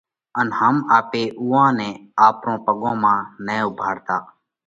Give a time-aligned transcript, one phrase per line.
[0.39, 1.89] ان هم آپي اُوئا نئہ
[2.27, 4.17] آپرون پڳون مانه نه اُوڀاڙتا